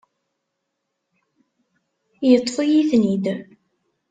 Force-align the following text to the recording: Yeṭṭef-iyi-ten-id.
Yeṭṭef-iyi-ten-id. 2.29 3.25